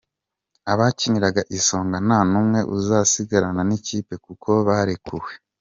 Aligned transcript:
Abakiniraga 0.71 1.41
Isonga 1.57 1.97
nta 2.05 2.19
n’umwe 2.31 2.59
uzasigarana 2.77 3.61
n’ikipe 3.69 4.13
kuko 4.25 4.49
barekuwe. 4.67 5.31